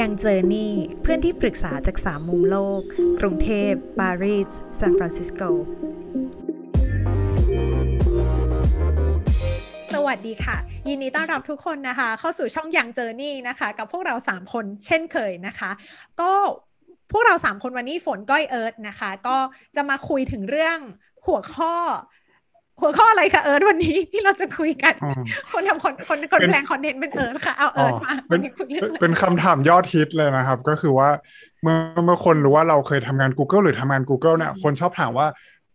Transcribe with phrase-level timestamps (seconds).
[0.00, 0.72] ยังเจอนี่
[1.02, 2.80] เพื่อนที่ปรึกษาจากสามมุมโลก
[3.20, 5.40] กรุงเทพปารีสซานฟรานซิสโก
[9.94, 10.56] สวัสดีค่ะ
[10.88, 15.70] ยินดีต้อนรับทุกคนนะคะ เข้าสู่ช่องยังเจอนี่นะคะ กับพวกเรา 3 คนเช่นเคยนะคะ
[16.20, 16.32] ก็
[17.12, 19.36] พวกเรา 3 คนวันนี้ฝนก้อยเอิร์ธนะคะ ก็
[19.76, 20.78] จะมาคุยถึงเรื่อง
[21.26, 21.74] หัวข้อ
[22.80, 25.22] หัวข้ออะไรคะเอิร์ธวันนี้ที่เราจะคุยกันอืม
[25.52, 31.08] คนทำคนคนคนแปลงคอนเทนต์เป็นเอิร์ธค่ะเอาเอิร์ธมาเป็นวันนี้คุยเรื่องอะไรเป็นคำถามยอดฮิตเลยนะครับ ก็คือว่า
[31.62, 35.26] เมื่อเมื่อคนรู้ว่าเราเคยทำงาน Google หรือทำงาน Google เนี่ยอืมคนชอบถามว่า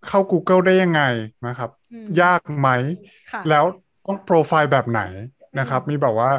[0.07, 1.01] เข้า Google ได้ยังไง
[1.47, 2.69] นะครับอืมยากไหม
[3.31, 3.63] ค่ะแล้ว
[4.05, 5.01] ต้องโปรไฟล์แบบไหน
[5.59, 6.29] นะครับ มีแบบว่า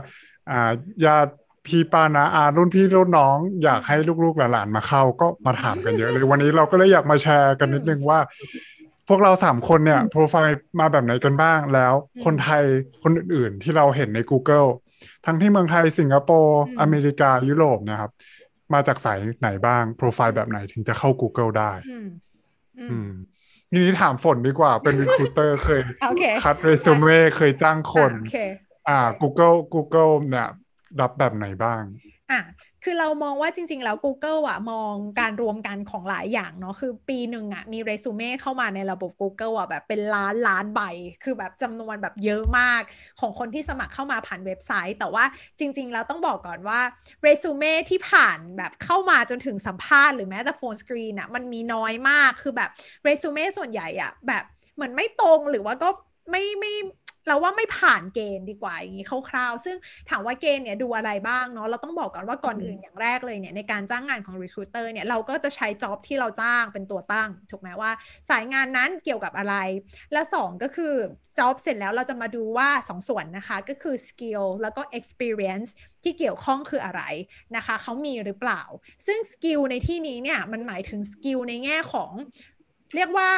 [0.51, 0.71] อ่า
[1.07, 1.33] ญาติ
[1.67, 8.19] พี่ป้านะอารุ่นพี่รุ่นน้อง อยากให้ลูกๆหลานๆมาเข้าก็มาถามกันเยอะเลย วันนี้เราก็เลยอยากมาแชร์กันนิดนึงว่า
[9.09, 12.65] พวกเราสามคนเนี่ยโปรไฟล์มาแบบไหนกันบ้างแล้ว คนไทย
[13.03, 14.69] คนอื่นๆ ที่เราเห็นใน Google
[15.27, 18.11] ทั้งที่เมืองไทยสิงคโปร์อืมอเมริกายุโรปเนะครับ
[18.75, 22.09] มาจากสายไหนบ้าง โปรไฟล์แบบไหนถึงจะเข้า Google ได้อืม
[22.79, 23.11] อือืมม
[23.71, 28.37] ทีนี้ถามฝนดีกว่าเป็นรีคูเตอร์เคยโอเคคัดเรซูเม่เคยจ้างคนอะโอเค
[28.89, 30.49] อ่า Google Google เนี่ย
[31.01, 31.83] รับแบบไหนบ้าง
[32.31, 32.41] อะ
[32.85, 40.81] คือเรามองว่าจริง ๆ แล้ว Google อะมองการรวมกันของหลายอย่างเนาะคือปีหนึ่งอะมีเรซูเม่เข้ามาในระบบ Google อะแบบเป็นล้านล้านใบ
[41.25, 42.83] คือแบบจำนวนแบบเยอะมาก
[43.21, 45.25] ของคนที่สมัครเข้ามาผ่านเว็บไซต์ แต่ว่า
[45.59, 46.81] จริง ๆ แล้วต้องบอกก่อนว่า
[47.23, 52.71] เรซูเม่ที่ผ่านแบบเข้ามาจนถึงสัมภาษณ์หรือแม้แต่โฟนสกรีนอะมันมีน้อยมากคือแบบ
[53.05, 55.89] เรซูเม่ส่วนใหญ่อะแบบเหมือนไม่ตรงหรือว่าก็
[56.31, 56.73] ไม่ไม่
[57.27, 59.77] เราว่าไม่ผ่านเกณฑ์ดีกว่าอย่างนี้คร่าวๆ ซึ่ง
[60.11, 67.91] ถามว่าเกณฑ์เนี่ยดูอะไรบ้างเนาะเราต้องบอกก่อนว่าก่อนอื่นอย่างแรกเลยเนี่ยในการจ้างงานของ recruiter เนี่ยเราก็จะใช้ job ที่เราจ้างเป็นตัวตั้ง ถูกไหมว่า
[68.31, 69.57] สายงานนั้นเกี่ยวกับอะไร
[70.13, 70.95] และสองก็คือ
[71.39, 75.71] job เสร็จแล้วเราจะมาดูว่าสองส่วนนะคะ ก็คือ skill แล้วก็ experience
[76.05, 77.03] ที่เกี่ยวข้องคืออะไร
[77.57, 78.63] นะคะ เขามีหรือเปล่า
[79.07, 82.13] ซึ่ง skill ในที่นี้เนี่ยมันหมายถึง skill ในแง่ของ
[82.97, 83.31] เรียกว่า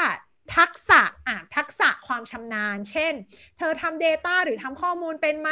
[0.56, 3.14] ทักษะอะทักษะความชำนาญ เช่น
[3.58, 5.50] เธอทำ Data หรือทำข้อมูลเป็นไหม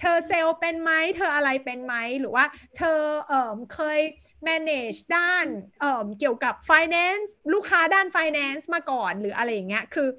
[0.00, 2.44] เธอเซลล์เป็นไหม เธออะไรเป็นไหม หรือว่า
[2.76, 2.98] เธอ
[3.28, 4.00] เอ่อเคย
[4.48, 5.46] manage ด้าน
[5.80, 10.10] เอ่อเกี่ยวกับ finance ลูกค้าด้าน finance มาก่อนหรืออะไรอย่างเงี้ย คือ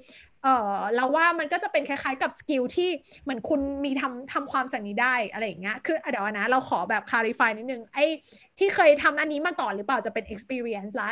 [0.42, 2.90] เออเราว่ามันก็จะเป็นคล้ายๆกับ skill ที่
[3.22, 7.98] เหมือนคุณมีทำทำความสั่งนี้ได้อะไรอย่างเงี้ย คือเดี๋ยวนะเราขอแบบ clarify นิดนึงไอ
[8.58, 11.10] ที่เคยทำอันนี้มาก่อนหรือเปล่าจะเป็น experience ละ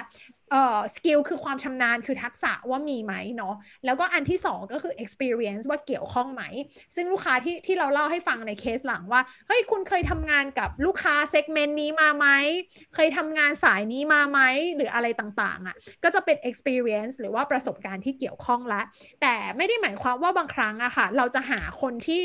[0.51, 3.55] เอ่อ skill คือความชำนาญคือทักษะว่ามีไหมเนาะ
[3.85, 6.43] แล้วก็อันที่สองก็คือ experience ว่าเกี่ยวข้องไหม
[6.97, 12.27] ซึ่งลูกค้าที่ที่เราเล่าให้ฟังในเคสหลังว่า เฮ้ย คุณเคยทำงานกับลูกค้า segment นี้มาไหม
[12.95, 14.41] เคยทำงานสายนี้มาไหม
[14.77, 18.83] หรืออะไรต่างๆอะ่ะก็จะเป็น experience หรือว่าประสบการณ์ที่เกี่ยวข้องละ
[19.23, 22.23] แต่ไม่ได้หมายความว่าบางครั้งอะค่ะ เราจะหาคนที่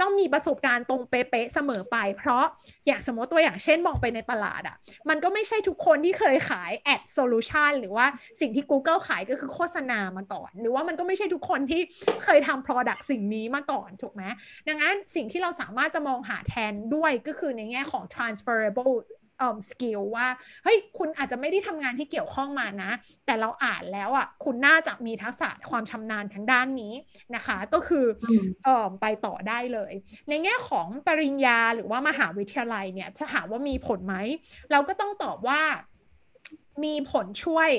[0.00, 2.44] ต้องมีประสบการณ์ตรงเป๊ะๆเสมอไป เพราะ
[2.86, 4.76] อย่างสมมติตัวอย่างเช่นมองไปในตลาดอะ
[5.08, 8.06] มันก็ไม่ใช่ทุกคนที่เคยขาย ad solution หรือว่า
[8.40, 11.80] สิ่งที่ Google ขายก็คือโฆษณามาก่อน หรือว่ามันก็ไม่ใช่ทุกคนที่
[12.24, 14.22] เคยทำ Product สิ่งนี้มาก่อนถูกไหม
[14.68, 18.94] ดังนั้นสิ่งที่เราสามารถจะมองหาแทนด้วยก็คือในแง่ของ transferable
[19.38, 20.28] เอ่อ skill ว่า
[20.64, 22.90] เฮ้ยคุณอาจจะไม่ได้ทำงานที่เกี่ยวข้องมานะ
[23.26, 26.92] แต่เราอ่านแล้วอะคุณน่าจะมีทักษะความชำนาญทางด้านนี้
[27.34, 28.32] นะคะ ก็คืออ
[28.64, 29.92] เอ่อไปต่อได้เลย
[30.28, 34.16] ในแง่ของปริญญาหรือว่ามหาวิทยาลัยเนี่ยถ้าถามว่ามีผลไหม
[34.70, 35.62] เราก็ต้องตอบว่า
[36.84, 37.70] มีผลช่วย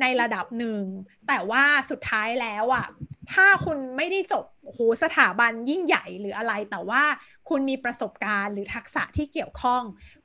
[0.00, 0.82] ในระดับหนึ่ง
[1.28, 2.86] แต่ว่าสุดท้ายแล้วอะ
[3.32, 7.02] ถ้าคุณไม่ได้จบ โอ้โหสถาบันยิ่งใหญ่หรืออะไร แต่ว่า
[7.48, 9.82] คุณมีประสบการณ์หรือทักษะที่เกี่ยวข้อง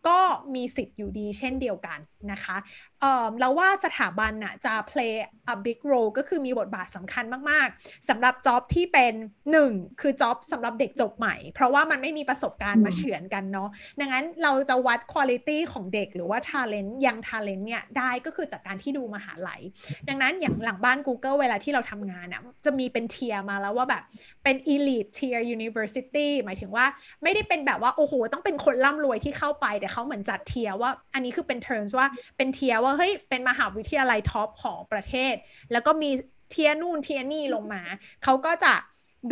[0.08, 0.20] ก็
[0.56, 2.00] มีสิทธิ์อยู่ดีเช่นเดียวกัน
[2.32, 2.58] นะคะ
[3.02, 5.16] เออเราว่าสถาบันน่ะจะ play
[5.54, 9.14] a big role ก็คือมีบทบาทสำคัญมาก ๆสำหรับจ็อบที่เป็น
[9.52, 13.70] หนึ่งคือจ็อบสำหรับเด็กจบใหม่ เพราะว่ามันไม่มีประสบการณ์มาเฉือนกันเนาะ
[14.00, 19.62] ดังนั้นเราจะวัดคุณภาพของเด็กหรือว่า talent ยัง talent เนี่ยได้ก็คือจากการที่ดูมหาลัย
[20.08, 24.04] ดังนั้นอย่างหลังบ้าน Google เวลาที่เราทำงานอะจะมีเป็น tier มาแล้วว่าแบบ
[24.44, 26.86] เป็น elite tier university หมายถึงว่า
[27.24, 32.08] ไม่ได้เป็นแบบว่า โอ้โห ต้องเป็นคนร่ำรวยที่เข้าไป แต่เขาเหมือนจัด tier ว่า อันนี้คือเป็น terms ว่า
[32.38, 35.34] เป็น tier ว่าเฮ้ยเป็นมหาวิทยาลัย top ของประเทศ
[35.72, 36.12] แล้วก็มี
[36.52, 37.82] เทียนู่นเทียนี่ลงมา
[38.24, 38.74] เขาก็จะ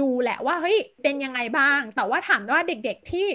[0.01, 3.27] ดูแหละว่าเฮ้ยเป็นยังไงบ้าง แต่ว่าถามว่าเด็กๆที่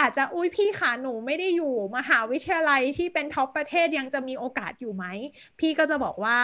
[0.00, 5.04] อาจจะอุ้ยพี่ขาหนูไม่ได้อยู่มหาวิทยาลัยที่เป็น top ประเทศยังจะมีโอกาสอยู่ไหม
[5.60, 6.38] พี่ก็จะบอกว่า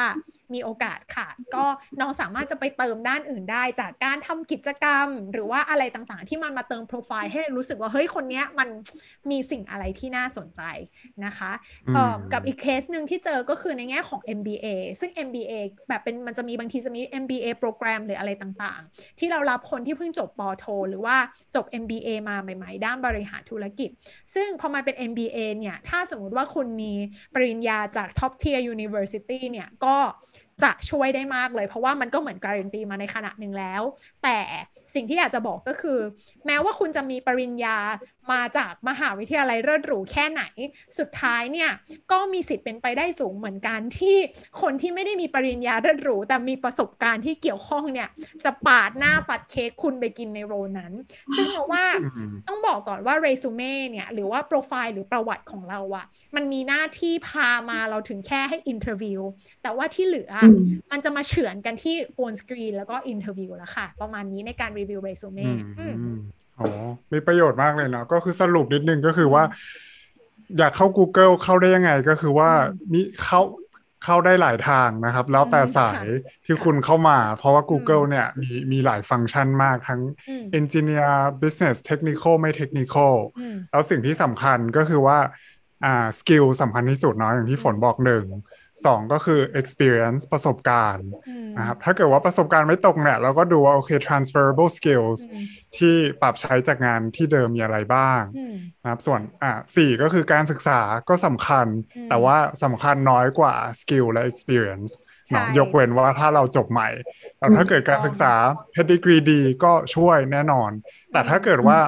[0.54, 1.64] มีโอกาสขาด ก็
[2.00, 8.68] น้องสามารถจะไปเติมด้านอื่นได้ จากการทำกิจกรรม หรือว่าอะไรต่างๆ ที่มันมาเติมโปรไฟล์ให้รู้สึกว่าเฮ้ยคนนี้มัน
[9.30, 10.62] มีสิ่งอะไรที่น่าสนใจ
[11.24, 11.52] นะคะ
[12.32, 14.66] กับอีกเคสหนึ่งที่เจอก็คือในแง่ของ MBA
[15.00, 15.52] ซึ่ง MBA
[15.88, 21.16] แบบเป็นมันจะมีบางทีจะมี MBA โปรแกรมหรืออะไรต่างๆ ที่เรารับคนที่เพิ่งจบปโท หรือว่า
[21.54, 23.90] จบ MBA มาใหม่ ๆ ด้านบริหารธุรกิจ
[24.34, 26.92] ซึ่งพอมาเป็น MBA เนี่ย ถ้าสมมุติว่าคุณมี
[27.34, 29.96] ปริญญาจาก Top Tier University เนี่ย ก็
[30.62, 33.82] จะช่วยได้มากเลย เพราะว่ามันก็เหมือนการันตีมาในขณะหนึ่งแล้ว
[34.22, 34.38] แต่
[34.94, 35.98] สิ่งที่อยากจะบอกก็คือ
[36.46, 37.76] แม้ว่าคุณจะมีปริญญา
[38.32, 40.42] มาจากมหาวิทยาลัยเลิศหรูแค่ไหน
[40.98, 41.70] สุดท้ายเนี่ย
[42.12, 44.16] ก็มีสิทธิ์เป็นไปได้สูงเหมือนกันที่
[44.62, 48.08] คนที่ไม่ได้มีปริญญาเลิศหรูแต่มีประสบการณ์ที่เกี่ยวข้องเนี่ย
[48.44, 50.92] จะปาดหน้าปัดเค้กคุณไปกินในโรนั้น
[51.36, 51.84] ซึ่งเพราะว่า
[52.48, 56.06] ต้องบอกก่อนว่าเรซูเม่เนี่ยหรือว่าโปรไฟล์หรือประวัติของเราอะ
[56.36, 59.20] มันมีหน้าที่พามาเราถึงแค่ให้ interview
[59.62, 60.32] แต่ว่าที่เหลือ
[60.92, 65.48] มันจะมาเฉือนกันที่ phone screen แล้วก็ interview แล้วค่ะ ประมาณนี้ในการรีวิวเรซูเม่
[66.60, 66.68] อ๋อ
[67.12, 69.42] มีประโยชน์มากเลยเนาะก็คือสรุปนิดนึงก็คือว่า
[70.58, 72.50] อยากเข้า Google เข้าได้ยังไงก็คือว่า
[72.92, 73.40] มีเข้า
[74.04, 76.06] เข้าได้หลายทางนะครับ แล้วแต่สาย
[76.44, 80.00] ที่คุณเข้ามา เพราะว่า Google เนี่ยมีมีหลายฟังก์ชันมากทั้ง
[80.58, 81.12] Engineer
[81.42, 83.14] Business Technical ไม่ Technical
[83.70, 85.18] แล้วสิ่งที่สำคัญก็คือว่า
[85.84, 88.24] อ่าสกิลสำคัญที่สุดเนาะอย่างที่ฝนบอกหนึ่ง
[88.86, 91.08] สองก็คือ experience ประสบการณ์
[91.58, 95.20] นะครับถ้าเกิดว่าประสบการณ์ไม่ตรงเนี่ยเราก็ดูว่าโอเค transferable skills
[95.76, 98.22] ที่ปรับใช้จากงานที่เดิมมีอะไรบ้าง
[98.82, 101.66] นะครับส่วนอะสี่ก็คือการศึกษาก็สำคัญ
[102.08, 105.07] แต่ว่าสำคัญน้อยกว่า skill และ experience เนาะ
[105.58, 106.88] ยกเว้นว่าถ้าเราจบใหม่
[107.38, 108.32] แต่ถ้าเกิดการศึกษา
[108.74, 110.70] pedigree ดีก็ช่วยแน่นอน
[111.12, 111.78] แต่ถ้าเกิดว่า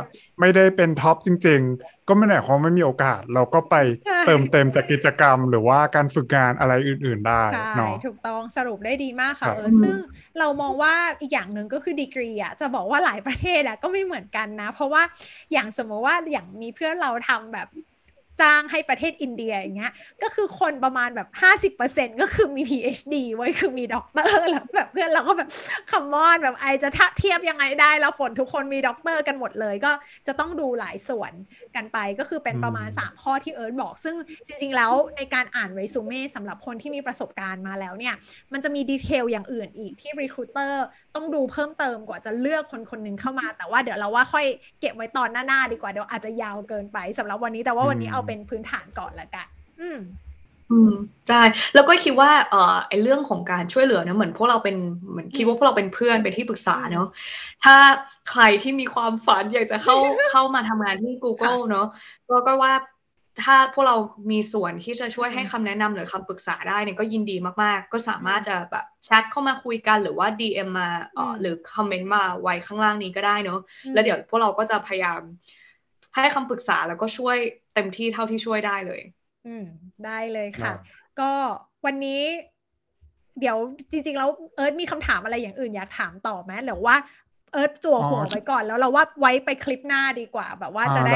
[0.40, 3.74] ไม่ได้เป็น top จริง ๆ ก็ไม่ได้หมายความไม่มีโอกาส เราก็ไป
[4.26, 7.44] เติมเต็มจากกิจกรรม หรือว่าการฝึกงานอะไรอื่น ๆ ได้
[7.76, 9.96] เนาะถูกต้องสรุปได้ดีมากค่ะเออซึ่ง
[10.38, 15.02] เรามองว่าอีกอย่างหนึ่งก็คือดีกรีอะจะบอกว่าหลายประเทศอะก็ไม่เหมือนกันนะ เพราะว่า
[15.52, 17.68] อย่างสมมติว่าอย่างมีเพื่อนเราทำแบบ
[18.42, 19.92] จ้างในประเทศอินเดียอย่างเงี้ย
[20.22, 21.28] ก็คือคนประมาณแบบ
[21.74, 25.48] 50%ก็คือมี PhD ไว้คือมีด็อกเตอร์แล้วแบบเพื่อนเราก็แบบ
[25.90, 26.88] come on แบบ I จะ
[27.18, 29.92] เทียบยังไงได้แล้วฝนทุกคนมีด็อกเตอร์กันหมดเลย ก็
[30.26, 31.32] จะต้องดูหลายส่วน
[31.76, 34.16] กันไปก็คือเป็นประมาณ 3 ข้อที่เอิร์ธบอก ซึ่ง
[34.46, 38.14] จริง ๆ แล้วในการอ่านเรซูเม่สำหรับคนที่มีประสบการณ์มาแล้วเนี่ย
[38.52, 40.84] มันจะมี detail อย่างอื่นอีกที่ recruiter
[41.14, 44.46] ต้องดูเพิ่มเติมกว่าจะเลือกคนคนนึงเข้ามา แต่ว่าเดี๋ยวเราว่าค่อย
[44.80, 49.46] เก็บไว้ตอนหน้าๆดีกว่าเดี๋ยวอาจจะยาวเกินไปสำหรับวันนี้แต่ว่าวันนี้เอาเป็นพื้นฐานก่อนละกัน
[49.80, 50.00] อืม
[50.70, 50.94] อืม
[51.28, 51.42] ใช่
[51.74, 54.76] แล้วก็คิดว่าเอ่อไอเรื่องของการช่วยเหลือเนะเหมือนพวกเราเป็น
[55.10, 57.08] เหมือนคิดว่าพวกเราเป็นเพื่อนเป็นที่ปรึกษาเนาะ
[57.64, 57.74] ถ้า
[58.30, 59.96] ใครที่มีความฝันอยากจะเข้า
[60.30, 61.86] เข้ามาทำงานที่ Google เนาะ
[62.28, 62.72] ก็ก็ว่า
[63.42, 63.96] ถ้าพวกเรา
[64.30, 73.60] มีส่วนที่จะช่วยให้คำแนะนำหรือคำปรึกษาได้เนี่ยก็ยินดีมากๆ ก็สามารถจะแบบแชทเข้ามาคุยกันหรือว่า DM มาเอ่อหรือคอมเมนต์มาไว้ข้างล่างนี้ก็ได้เนาะ
[73.94, 75.20] แล้วเดี๋ยวพวกเราก็จะพยายาม
[76.14, 77.36] ให้คำปรึกษาแล้วก็ช่วย
[77.74, 79.00] เต็มที่เท่าที่ช่วยได้เลย
[79.46, 79.64] อืม
[80.06, 80.72] ได้เลยค่ะ
[81.20, 81.30] ก็
[81.86, 82.22] วันนี้
[83.40, 83.56] เดี๋ยว
[83.90, 86.96] จริง ๆ แล้วเอิร์ธมีคำถามอะไรอย่างอื่นอยากถามต่อไหมหรือว่า
[87.52, 91.14] เอิร์ธจั่วหัวไว้ก่อนแล้วเราว่าไว้ไปคลิปหน้าดีกว่า แบบว่าจะได้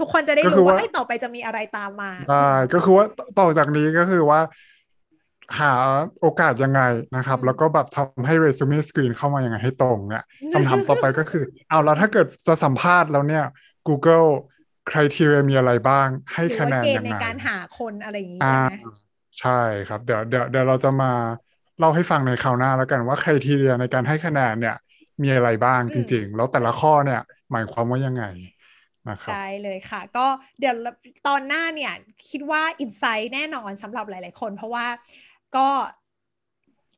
[0.00, 3.04] ทุกคนจะได้รู้ว่าให้ต่อไปจะมีอะไรตามมาได้ก็คือว่า
[3.40, 4.40] ต่อจากนี้ก็คือว่า
[5.58, 5.72] หา
[6.20, 6.80] โอกาสยังไง
[7.16, 13.44] นะครับ แล้วก็แบบทำให้เรซูเม่สกรีนเข้ามายังไงให้ตรงเนี่ยคำถามต่อไปก็คือ เอาแล้วถ้าเกิดจะสัมภาษณ์แล้วเนี่ย
[13.88, 14.28] Google
[14.90, 18.74] ครทีเรียมีอะไรบ้าง ให้คะแนนยังไงในการหาคนอะไรอย่างนี้ใช่ไหม
[19.40, 21.12] ใช่ครับเดี๋ยวเดี๋ยวเดี๋ยวเราจะมา
[21.78, 24.76] เล่าให้ฟังในคราวหน้าแล้วกันว่าครทีเรียในการให้คะแนนเนี่ย
[25.22, 27.20] มีอะไรบ้างจริง ๆ แล้วแต่ละข้อเนี่ย
[27.50, 28.24] หมายความว่ายังไง
[29.08, 30.26] นะครับใช่เลยค่ะ ก็
[30.60, 30.74] เดี๋ยว
[31.28, 31.92] ตอนหน้าเนี่ย
[32.30, 34.86] คิดว่าอินไซต์แน่นอนสำหรับหลาย ๆ คน เพราะว่า
[35.56, 35.68] ก็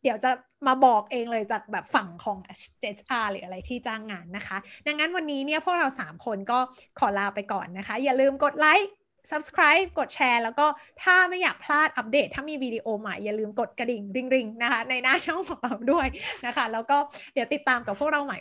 [0.03, 0.31] เดี๋ยวจะ
[0.67, 2.39] มาบอกเองเลยจากแบบฝั่งของ
[2.97, 6.59] HR หรืออะไรที่จ้างงานนะคะ ดังนั้นวันนี้เนี่ยพวกเรา 3 คนก็
[6.99, 8.91] ขอลาไปก่อนนะคะ อย่าลืมกดไลค์
[9.31, 10.67] subscribe กดแชร์ แล้วก็
[11.03, 14.03] ถ้าไม่อยากพลาดอัปเดต ถ้ามีวิดีโอใหม่ อย่าลืมกดกระดิ่ง
[14.35, 16.07] ริงๆนะคะ ในหน้าช่องของเราด้วย
[16.47, 16.99] นะคะ แล้วก็
[17.35, 18.39] เดี๋ยวติดตามกับพวกเราใหม่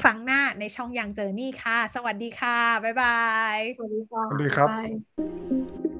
[0.00, 3.20] ครั้งหน้าในช่องยังเจอนี่ค่ะ สวัสดีค่ะ บ๊ายบา
[3.56, 5.91] ย สวัสดีค่ะ สวัสดีครับ